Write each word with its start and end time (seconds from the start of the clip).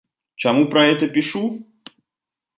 Чаму 0.45 0.63
пра 0.71 0.81
гэта 0.87 1.11
пішу? 1.19 1.43